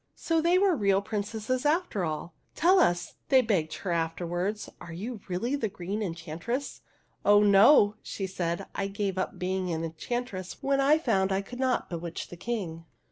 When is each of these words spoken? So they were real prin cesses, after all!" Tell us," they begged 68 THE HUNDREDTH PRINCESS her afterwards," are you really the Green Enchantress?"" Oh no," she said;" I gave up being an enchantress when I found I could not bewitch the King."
So 0.15 0.41
they 0.41 0.57
were 0.57 0.75
real 0.75 0.99
prin 0.99 1.21
cesses, 1.21 1.63
after 1.63 2.03
all!" 2.03 2.33
Tell 2.55 2.79
us," 2.79 3.17
they 3.29 3.41
begged 3.43 3.71
68 3.71 3.77
THE 3.83 3.83
HUNDREDTH 3.83 3.83
PRINCESS 3.83 3.83
her 3.83 3.91
afterwards," 3.91 4.69
are 4.81 4.93
you 4.93 5.19
really 5.27 5.55
the 5.55 5.69
Green 5.69 6.01
Enchantress?"" 6.01 6.81
Oh 7.23 7.43
no," 7.43 7.95
she 8.01 8.25
said;" 8.25 8.65
I 8.73 8.87
gave 8.87 9.19
up 9.19 9.37
being 9.37 9.69
an 9.71 9.83
enchantress 9.83 10.63
when 10.63 10.79
I 10.81 10.97
found 10.97 11.31
I 11.31 11.41
could 11.43 11.59
not 11.59 11.87
bewitch 11.91 12.29
the 12.29 12.35
King." 12.37 12.85